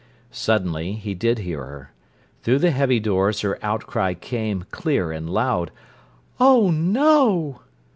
Suddenly 0.31 0.93
he 0.93 1.13
did 1.13 1.37
hear 1.37 1.63
her. 1.63 1.91
Through 2.41 2.57
the 2.57 2.71
heavy 2.71 2.99
doors 2.99 3.41
her 3.41 3.59
outcry 3.61 4.15
came, 4.15 4.65
clear 4.71 5.11
and 5.11 5.29
loud: 5.29 5.69
"Oh, 6.39 6.71
no!" 6.71 7.61